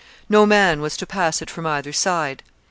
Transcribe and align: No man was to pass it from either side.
No 0.27 0.47
man 0.47 0.81
was 0.81 0.97
to 0.97 1.05
pass 1.05 1.43
it 1.43 1.49
from 1.51 1.67
either 1.67 1.93
side. 1.93 2.41